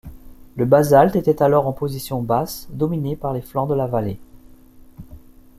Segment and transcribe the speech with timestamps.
[0.55, 4.19] Le basalte était alors en position basse, dominé par les flancs de la vallée.